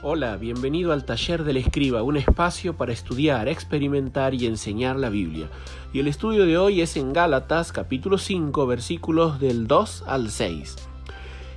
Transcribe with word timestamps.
Hola, 0.00 0.36
bienvenido 0.36 0.92
al 0.92 1.04
Taller 1.04 1.42
del 1.42 1.56
Escriba, 1.56 2.04
un 2.04 2.16
espacio 2.16 2.76
para 2.76 2.92
estudiar, 2.92 3.48
experimentar 3.48 4.32
y 4.32 4.46
enseñar 4.46 4.94
la 4.94 5.08
Biblia. 5.08 5.50
Y 5.92 5.98
el 5.98 6.06
estudio 6.06 6.46
de 6.46 6.56
hoy 6.56 6.82
es 6.82 6.96
en 6.96 7.12
Gálatas 7.12 7.72
capítulo 7.72 8.16
5 8.16 8.64
versículos 8.68 9.40
del 9.40 9.66
2 9.66 10.04
al 10.06 10.30
6. 10.30 10.76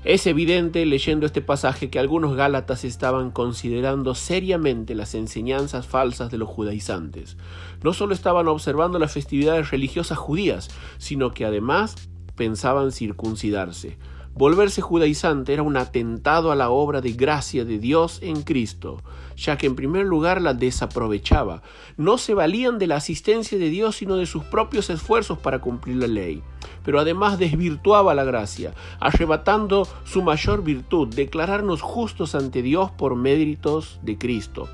Es 0.03 0.25
evidente 0.25 0.83
leyendo 0.87 1.27
este 1.27 1.43
pasaje 1.43 1.91
que 1.91 1.99
algunos 1.99 2.35
Gálatas 2.35 2.83
estaban 2.83 3.29
considerando 3.29 4.15
seriamente 4.15 4.95
las 4.95 5.13
enseñanzas 5.13 5.85
falsas 5.85 6.31
de 6.31 6.39
los 6.39 6.49
judaizantes. 6.49 7.37
No 7.83 7.93
solo 7.93 8.15
estaban 8.15 8.47
observando 8.47 8.97
las 8.97 9.13
festividades 9.13 9.69
religiosas 9.69 10.17
judías, 10.17 10.69
sino 10.97 11.31
que 11.35 11.45
además 11.45 12.09
pensaban 12.35 12.91
circuncidarse. 12.91 13.99
Volverse 14.33 14.81
judaizante 14.81 15.51
era 15.51 15.61
un 15.61 15.75
atentado 15.75 16.51
a 16.51 16.55
la 16.55 16.69
obra 16.69 17.01
de 17.01 17.11
gracia 17.11 17.65
de 17.65 17.79
Dios 17.79 18.19
en 18.21 18.43
Cristo, 18.43 19.03
ya 19.35 19.57
que 19.57 19.67
en 19.67 19.75
primer 19.75 20.05
lugar 20.05 20.41
la 20.41 20.53
desaprovechaba. 20.53 21.61
No 21.97 22.17
se 22.17 22.33
valían 22.33 22.79
de 22.79 22.87
la 22.87 22.95
asistencia 22.95 23.57
de 23.57 23.69
Dios 23.69 23.97
sino 23.97 24.15
de 24.15 24.25
sus 24.25 24.43
propios 24.45 24.89
esfuerzos 24.89 25.37
para 25.37 25.59
cumplir 25.59 25.97
la 25.97 26.07
ley. 26.07 26.41
Pero 26.85 26.99
además 26.99 27.39
desvirtuaba 27.39 28.15
la 28.15 28.23
gracia, 28.23 28.73
arrebatando 29.01 29.85
su 30.05 30.21
mayor 30.21 30.63
virtud, 30.63 31.09
declararnos 31.13 31.81
justos 31.81 32.33
ante 32.33 32.61
Dios 32.61 32.89
por 32.89 33.15
méritos 33.15 33.99
de 34.01 34.17
Cristo 34.17 34.69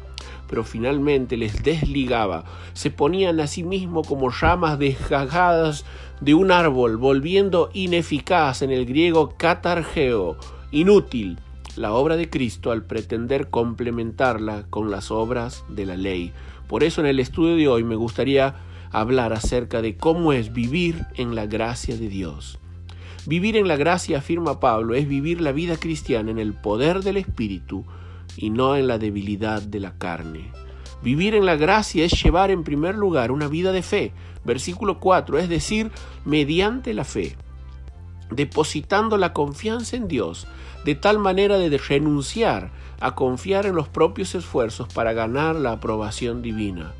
pero 0.47 0.63
finalmente 0.63 1.37
les 1.37 1.63
desligaba. 1.63 2.45
Se 2.73 2.91
ponían 2.91 3.39
a 3.39 3.47
sí 3.47 3.63
mismos 3.63 4.07
como 4.07 4.29
ramas 4.29 4.79
desgajadas 4.79 5.85
de 6.21 6.33
un 6.33 6.51
árbol, 6.51 6.97
volviendo 6.97 7.69
ineficaz 7.73 8.61
en 8.61 8.71
el 8.71 8.85
griego 8.85 9.35
catargeo, 9.37 10.37
inútil, 10.71 11.39
la 11.75 11.93
obra 11.93 12.15
de 12.17 12.29
Cristo 12.29 12.71
al 12.71 12.83
pretender 12.83 13.49
complementarla 13.49 14.65
con 14.69 14.89
las 14.89 15.11
obras 15.11 15.63
de 15.69 15.85
la 15.85 15.95
ley. 15.95 16.33
Por 16.67 16.83
eso 16.83 17.01
en 17.01 17.07
el 17.07 17.19
estudio 17.19 17.55
de 17.55 17.67
hoy 17.67 17.83
me 17.83 17.95
gustaría 17.95 18.55
hablar 18.91 19.33
acerca 19.33 19.81
de 19.81 19.95
cómo 19.95 20.33
es 20.33 20.53
vivir 20.53 21.05
en 21.15 21.35
la 21.35 21.45
gracia 21.45 21.95
de 21.95 22.09
Dios. 22.09 22.59
Vivir 23.25 23.57
en 23.57 23.67
la 23.67 23.75
gracia, 23.75 24.19
afirma 24.19 24.59
Pablo, 24.59 24.95
es 24.95 25.07
vivir 25.07 25.41
la 25.41 25.51
vida 25.51 25.75
cristiana 25.77 26.31
en 26.31 26.39
el 26.39 26.53
poder 26.53 27.01
del 27.01 27.17
Espíritu, 27.17 27.85
y 28.35 28.49
no 28.49 28.75
en 28.75 28.87
la 28.87 28.97
debilidad 28.97 29.61
de 29.61 29.79
la 29.79 29.97
carne. 29.97 30.51
Vivir 31.01 31.35
en 31.35 31.45
la 31.45 31.55
gracia 31.55 32.05
es 32.05 32.23
llevar 32.23 32.51
en 32.51 32.63
primer 32.63 32.95
lugar 32.95 33.31
una 33.31 33.47
vida 33.47 33.71
de 33.71 33.83
fe, 33.83 34.13
versículo 34.43 34.99
4, 34.99 35.37
es 35.39 35.49
decir, 35.49 35.91
mediante 36.25 36.93
la 36.93 37.03
fe, 37.03 37.35
depositando 38.31 39.17
la 39.17 39.33
confianza 39.33 39.95
en 39.95 40.07
Dios, 40.07 40.47
de 40.85 40.95
tal 40.95 41.19
manera 41.19 41.57
de 41.57 41.77
renunciar 41.77 42.71
a 42.99 43.13
confiar 43.13 43.65
en 43.65 43.75
los 43.75 43.89
propios 43.89 44.33
esfuerzos 44.35 44.87
para 44.91 45.13
ganar 45.13 45.55
la 45.55 45.73
aprobación 45.73 46.41
divina. 46.41 46.93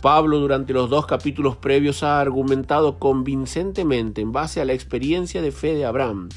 Pablo 0.00 0.38
durante 0.38 0.72
los 0.72 0.90
dos 0.90 1.06
capítulos 1.06 1.56
previos 1.56 2.02
ha 2.02 2.20
argumentado 2.20 2.98
convincentemente 2.98 4.20
en 4.20 4.32
base 4.32 4.60
a 4.60 4.64
la 4.64 4.74
experiencia 4.74 5.40
de 5.40 5.50
fe 5.50 5.74
de 5.74 5.86
Abraham 5.86 6.28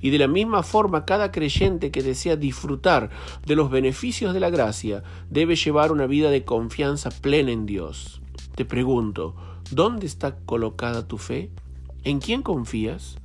y 0.00 0.10
de 0.10 0.18
la 0.18 0.28
misma 0.28 0.62
forma, 0.62 1.04
cada 1.04 1.30
creyente 1.30 1.90
que 1.90 2.02
desea 2.02 2.36
disfrutar 2.36 3.10
de 3.46 3.56
los 3.56 3.70
beneficios 3.70 4.34
de 4.34 4.40
la 4.40 4.50
gracia 4.50 5.02
debe 5.30 5.56
llevar 5.56 5.92
una 5.92 6.06
vida 6.06 6.30
de 6.30 6.44
confianza 6.44 7.10
plena 7.10 7.52
en 7.52 7.66
Dios. 7.66 8.20
Te 8.54 8.64
pregunto, 8.64 9.34
¿dónde 9.70 10.06
está 10.06 10.36
colocada 10.44 11.06
tu 11.06 11.18
fe? 11.18 11.50
¿En 12.04 12.20
quién 12.20 12.42
confías? 12.42 13.18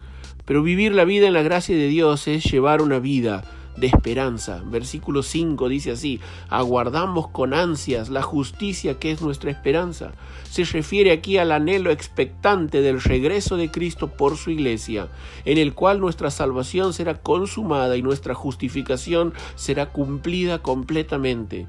Pero 0.45 0.61
vivir 0.61 0.93
la 0.93 1.05
vida 1.05 1.27
en 1.27 1.33
la 1.33 1.41
gracia 1.41 1.75
de 1.75 1.87
Dios 1.87 2.27
es 2.27 2.43
llevar 2.43 2.81
una 2.81 2.99
vida 2.99 3.43
de 3.77 3.87
esperanza. 3.87 4.61
Versículo 4.65 5.23
5 5.23 5.69
dice 5.69 5.91
así, 5.91 6.19
aguardamos 6.49 7.27
con 7.29 7.53
ansias 7.53 8.09
la 8.09 8.21
justicia 8.21 8.99
que 8.99 9.11
es 9.11 9.21
nuestra 9.21 9.51
esperanza. 9.51 10.13
Se 10.49 10.63
refiere 10.63 11.11
aquí 11.11 11.37
al 11.37 11.51
anhelo 11.51 11.91
expectante 11.91 12.81
del 12.81 13.01
regreso 13.01 13.57
de 13.57 13.71
Cristo 13.71 14.07
por 14.07 14.37
su 14.37 14.51
iglesia, 14.51 15.07
en 15.45 15.57
el 15.57 15.73
cual 15.73 15.99
nuestra 15.99 16.31
salvación 16.31 16.93
será 16.93 17.21
consumada 17.21 17.97
y 17.97 18.01
nuestra 18.01 18.33
justificación 18.33 19.33
será 19.55 19.87
cumplida 19.87 20.59
completamente. 20.59 21.67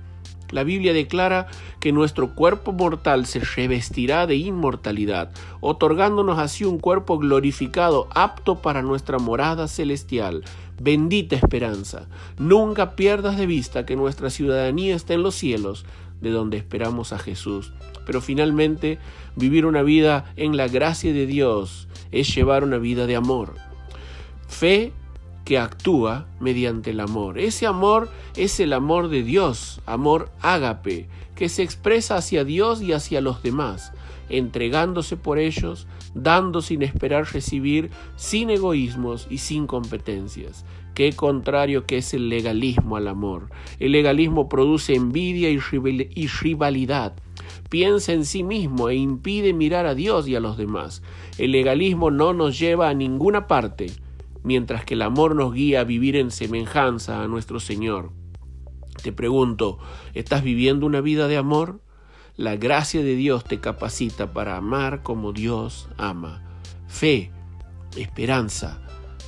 La 0.50 0.65
Biblia 0.65 0.93
declara 0.93 1.47
que 1.81 1.93
nuestro 1.93 2.34
cuerpo 2.34 2.72
mortal 2.72 3.27
se 3.27 3.41
revestirá 3.41 4.27
de 4.27 4.37
inmortalidad, 4.37 5.31
otorgándonos 5.60 6.38
así 6.38 6.65
un 6.65 6.78
cuerpo 6.78 7.19
glorificado 7.19 8.09
apto 8.15 8.60
para 8.62 8.82
nuestra 8.82 9.19
morada 9.19 9.69
celestial. 9.69 10.44
Bendita 10.81 11.37
esperanza. 11.37 12.09
Nunca 12.38 12.97
pierdas 12.97 13.37
de 13.37 13.47
vista 13.47 13.87
que 13.87 13.97
nuestra 13.97 14.31
ciudadanía 14.31 14.94
está 14.94 15.15
en 15.15 15.22
los 15.22 15.34
cielos, 15.34 15.84
de 16.21 16.31
donde 16.31 16.56
esperamos 16.56 17.12
a 17.12 17.19
Jesús. 17.19 17.72
Pero 18.06 18.21
finalmente, 18.21 18.99
vivir 19.37 19.66
una 19.66 19.82
vida 19.82 20.32
en 20.37 20.56
la 20.56 20.69
gracia 20.69 21.12
de 21.12 21.26
Dios 21.26 21.88
es 22.11 22.34
llevar 22.34 22.65
una 22.65 22.78
vida 22.78 23.06
de 23.06 23.16
amor. 23.16 23.55
Fe 24.49 24.93
que 25.44 25.59
actúa 25.59 26.27
mediante 26.41 26.91
el 26.91 27.00
amor. 27.00 27.38
Ese 27.38 27.66
amor 27.66 28.09
es 28.37 28.59
el 28.60 28.72
amor 28.72 29.09
de 29.09 29.22
Dios, 29.22 29.81
amor 29.87 30.31
ágape, 30.41 31.09
que 31.34 31.49
se 31.49 31.62
expresa 31.62 32.16
hacia 32.16 32.44
Dios 32.44 32.81
y 32.81 32.93
hacia 32.93 33.21
los 33.21 33.43
demás, 33.43 33.93
entregándose 34.28 35.16
por 35.16 35.38
ellos, 35.38 35.87
dando 36.15 36.62
sin 36.62 36.82
esperar 36.82 37.27
recibir, 37.32 37.91
sin 38.16 38.50
egoísmos 38.50 39.27
y 39.28 39.38
sin 39.38 39.66
competencias. 39.66 40.65
Qué 40.94 41.12
contrario 41.12 41.87
que 41.87 41.99
es 41.99 42.15
el 42.15 42.28
legalismo 42.28 42.97
al 42.97 43.09
amor. 43.09 43.50
El 43.81 43.93
legalismo 43.93 44.49
produce 44.49 44.94
envidia 44.94 45.50
y 45.50 45.59
rivalidad. 46.28 47.15
Piensa 47.69 48.12
en 48.12 48.25
sí 48.25 48.44
mismo 48.44 48.88
e 48.88 48.94
impide 48.94 49.53
mirar 49.53 49.87
a 49.87 49.97
Dios 49.97 50.28
y 50.28 50.37
a 50.37 50.41
los 50.41 50.56
demás. 50.56 51.03
El 51.37 51.50
legalismo 51.50 52.12
no 52.12 52.32
nos 52.32 52.56
lleva 52.56 52.88
a 52.88 52.94
ninguna 52.94 53.49
parte 53.49 53.87
mientras 54.44 54.84
que 54.84 54.94
el 54.94 55.03
amor 55.03 55.34
nos 55.34 55.53
guía 55.53 55.81
a 55.81 55.84
vivir 55.84 56.15
en 56.15 56.31
semejanza 56.31 57.22
a 57.22 57.27
nuestro 57.27 57.59
Señor. 57.59 58.12
Te 59.03 59.10
pregunto, 59.10 59.78
¿estás 60.12 60.44
viviendo 60.44 60.87
una 60.87 61.00
vida 61.00 61.27
de 61.27 61.37
amor? 61.37 61.81
La 62.37 62.56
gracia 62.56 63.03
de 63.03 63.16
Dios 63.16 63.44
te 63.44 63.60
capacita 63.60 64.32
para 64.32 64.56
amar 64.56 65.03
como 65.03 65.32
Dios 65.32 65.88
ama. 65.97 66.43
Fe, 66.87 67.32
esperanza, 67.97 68.81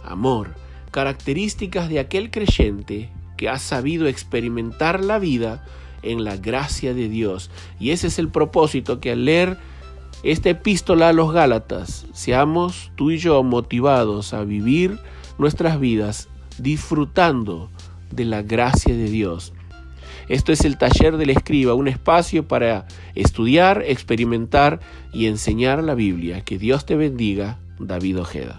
amor, 0.04 0.54
características 0.92 1.88
de 1.88 1.98
aquel 1.98 2.30
creyente 2.30 3.10
que 3.36 3.48
ha 3.48 3.58
sabido 3.58 4.06
experimentar 4.06 5.02
la 5.02 5.18
vida 5.18 5.64
en 6.02 6.24
la 6.24 6.36
gracia 6.36 6.94
de 6.94 7.08
Dios. 7.08 7.50
Y 7.78 7.90
ese 7.90 8.08
es 8.08 8.18
el 8.18 8.28
propósito 8.28 9.00
que 9.00 9.12
al 9.12 9.24
leer 9.24 9.58
esta 10.26 10.50
epístola 10.50 11.10
a 11.10 11.12
los 11.12 11.32
Gálatas, 11.32 12.04
seamos 12.12 12.90
tú 12.96 13.12
y 13.12 13.18
yo 13.18 13.44
motivados 13.44 14.34
a 14.34 14.42
vivir 14.42 14.98
nuestras 15.38 15.78
vidas 15.78 16.28
disfrutando 16.58 17.70
de 18.10 18.24
la 18.24 18.42
gracia 18.42 18.92
de 18.96 19.08
Dios. 19.08 19.52
Esto 20.28 20.50
es 20.50 20.64
el 20.64 20.78
taller 20.78 21.16
del 21.16 21.30
escriba, 21.30 21.74
un 21.74 21.86
espacio 21.86 22.48
para 22.48 22.88
estudiar, 23.14 23.84
experimentar 23.86 24.80
y 25.12 25.26
enseñar 25.26 25.84
la 25.84 25.94
Biblia. 25.94 26.40
Que 26.40 26.58
Dios 26.58 26.86
te 26.86 26.96
bendiga, 26.96 27.58
David 27.78 28.18
Ojeda. 28.18 28.58